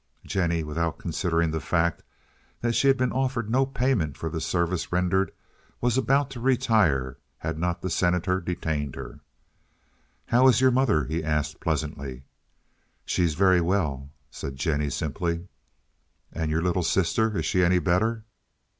Jennie, 0.25 0.63
without 0.63 0.97
considering 0.97 1.51
the 1.51 1.59
fact 1.59 2.01
that 2.61 2.73
she 2.73 2.87
had 2.87 2.97
been 2.97 3.11
offered 3.11 3.51
no 3.51 3.67
payment 3.67 4.17
for 4.17 4.29
the 4.29 4.41
service 4.41 4.91
rendered, 4.91 5.31
was 5.79 5.95
about 5.95 6.31
to 6.31 6.39
retire, 6.39 7.17
had 7.37 7.59
not 7.59 7.83
the 7.83 7.89
Senator 7.91 8.41
detained 8.41 8.95
her. 8.95 9.19
"How 10.25 10.47
is 10.47 10.59
your 10.59 10.71
mother?" 10.71 11.05
he 11.05 11.23
asked 11.23 11.59
pleasantly. 11.59 12.23
"She's 13.05 13.35
very 13.35 13.61
well," 13.61 14.09
said 14.31 14.55
Jennie 14.55 14.89
simply. 14.89 15.47
"And 16.33 16.49
your 16.49 16.63
little 16.63 16.81
sister? 16.81 17.37
Is 17.37 17.45
she 17.45 17.63
any 17.63 17.77
better?" 17.77 18.23